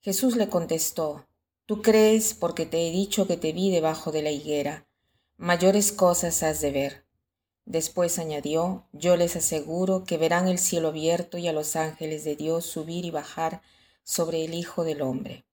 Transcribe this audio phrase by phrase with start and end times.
[0.00, 1.26] Jesús le contestó,
[1.66, 4.86] Tú crees porque te he dicho que te vi debajo de la higuera.
[5.36, 7.04] Mayores cosas has de ver.
[7.66, 12.36] Después añadió, Yo les aseguro que verán el cielo abierto y a los ángeles de
[12.36, 13.60] Dios subir y bajar
[14.02, 15.44] sobre el Hijo del Hombre.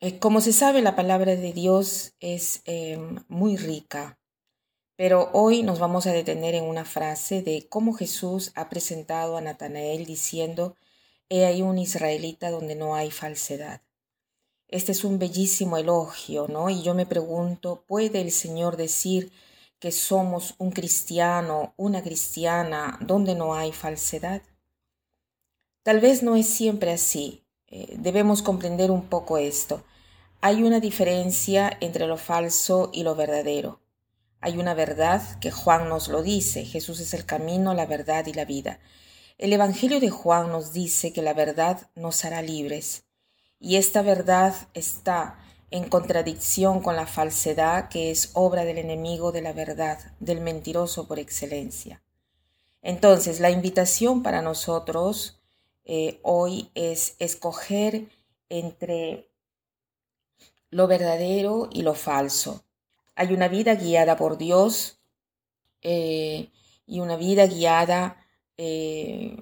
[0.00, 4.18] Eh, como se sabe, la palabra de Dios es em, muy rica,
[4.96, 9.40] pero hoy nos vamos a detener en una frase de cómo Jesús ha presentado a
[9.40, 10.76] Natanael diciendo,
[11.28, 13.82] He ahí un israelita donde no hay falsedad.
[14.68, 16.70] Este es un bellísimo elogio, ¿no?
[16.70, 19.32] Y yo me pregunto, ¿puede el Señor decir
[19.78, 24.42] que somos un cristiano, una cristiana, donde no hay falsedad?
[25.82, 27.44] Tal vez no es siempre así.
[27.66, 29.84] Eh, debemos comprender un poco esto.
[30.40, 33.80] Hay una diferencia entre lo falso y lo verdadero.
[34.40, 38.34] Hay una verdad que Juan nos lo dice, Jesús es el camino, la verdad y
[38.34, 38.78] la vida.
[39.36, 43.04] El Evangelio de Juan nos dice que la verdad nos hará libres,
[43.58, 45.40] y esta verdad está
[45.72, 51.08] en contradicción con la falsedad que es obra del enemigo de la verdad, del mentiroso
[51.08, 52.00] por excelencia.
[52.80, 55.40] Entonces, la invitación para nosotros
[55.84, 58.06] eh, hoy es escoger
[58.48, 59.30] entre
[60.70, 62.62] lo verdadero y lo falso.
[63.16, 65.00] Hay una vida guiada por Dios
[65.82, 66.50] eh,
[66.86, 68.23] y una vida guiada
[68.56, 69.36] eh,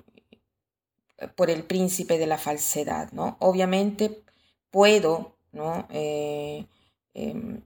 [1.36, 3.36] por el príncipe de la falsedad, ¿no?
[3.40, 4.22] Obviamente
[4.70, 5.86] puedo, ¿no?
[5.90, 6.66] Eh,
[7.14, 7.62] em,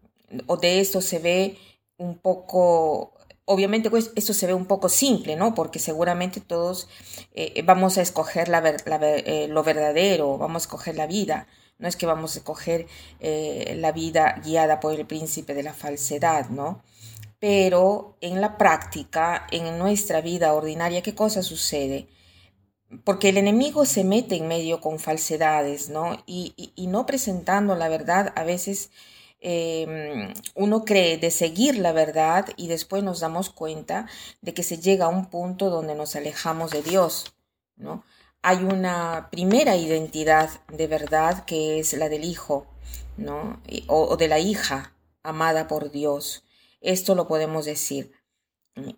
[0.46, 1.56] o de esto se ve
[1.98, 3.14] un poco,
[3.44, 5.54] obviamente pues esto se ve un poco simple, ¿no?
[5.54, 6.88] Porque seguramente todos
[7.34, 8.60] eh, vamos a escoger la,
[9.48, 11.46] lo verdadero, vamos a escoger la vida.
[11.78, 12.86] No es que vamos a escoger
[13.20, 16.82] la vida guiada por el príncipe de la falsedad, ¿no?
[17.38, 22.08] Pero en la práctica, en nuestra vida ordinaria, ¿qué cosa sucede?
[23.04, 26.22] Porque el enemigo se mete en medio con falsedades, ¿no?
[26.26, 26.54] Y,
[26.88, 28.90] no presentando la verdad, a veces
[29.40, 34.06] em, uno cree de seguir la verdad y después nos damos cuenta
[34.40, 37.34] de que se llega a un punto donde nos alejamos de Dios,
[37.76, 38.04] ¿no?
[38.42, 42.66] Hay una primera identidad de verdad que es la del hijo,
[43.16, 43.60] ¿no?
[43.88, 44.92] o de la hija
[45.22, 46.45] amada por Dios.
[46.80, 48.12] Esto lo podemos decir.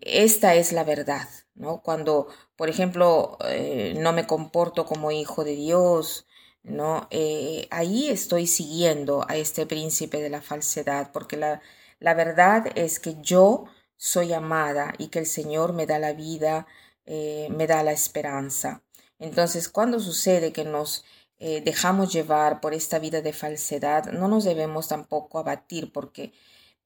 [0.01, 1.83] Esta es la verdad, ¿no?
[1.83, 6.27] Cuando, por ejemplo, eh, no me comporto como hijo de Dios,
[6.65, 7.07] ¿no?
[7.11, 11.63] Eh, ahí estoy siguiendo a este príncipe de la falsedad, porque la,
[12.01, 16.67] la verdad es que yo soy amada y que el Señor me da la vida,
[17.07, 18.83] eh, me da la esperanza.
[19.21, 21.05] Entonces, cuando sucede que nos
[21.41, 26.33] dejamos llevar por esta vida de falsedad, no nos debemos tampoco abatir porque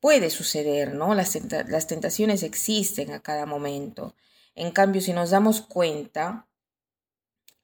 [0.03, 1.15] puede suceder, ¿no?
[1.15, 1.31] Las,
[1.87, 4.17] tentaciones existen a cada momento.
[4.57, 6.49] En cambio, si nos damos cuenta,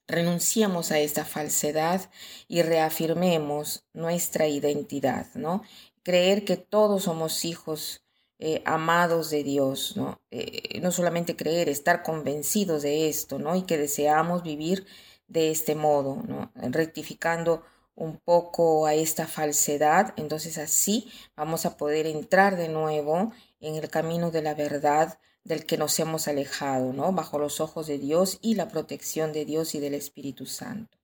[0.07, 2.09] renunciamos a esta falsedad
[2.47, 5.65] y reafirmemos nuestra identidad, ¿no?
[6.05, 8.05] Creer que todos somos hijos
[8.39, 10.21] eh, amados de Dios, ¿no?
[10.31, 13.57] Eh, no solamente creer, estar convencidos de esto, ¿no?
[13.57, 14.87] Y que deseamos vivir
[15.27, 16.53] de este modo, ¿no?
[16.55, 17.65] Rectificando
[17.99, 23.91] un poco a esta falsedad, entonces así vamos a poder entrar de nuevo en el
[23.91, 27.13] camino de la verdad del que nos hemos alejado, ¿no?
[27.13, 30.97] Bajo los ojos de Dios y la protección de Dios y del Espíritu Santo.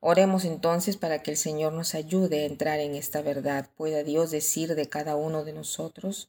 [0.00, 3.70] Oremos entonces para que el Señor nos ayude a entrar en esta verdad.
[3.74, 6.28] Pueda Dios decir de cada uno de nosotros,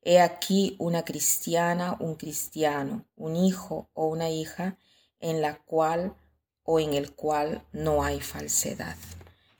[0.00, 4.78] he aquí una cristiana, un cristiano, un hijo o una hija
[5.20, 6.16] en la cual
[6.62, 8.96] o en el cual no hay falsedad.